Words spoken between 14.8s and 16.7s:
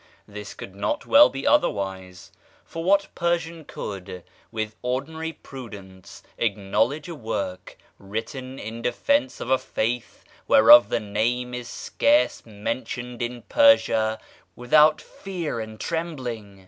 fear and trembling?